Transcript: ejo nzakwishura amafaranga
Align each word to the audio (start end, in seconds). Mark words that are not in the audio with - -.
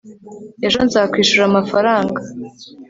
ejo 0.67 0.79
nzakwishura 0.87 1.43
amafaranga 1.47 2.19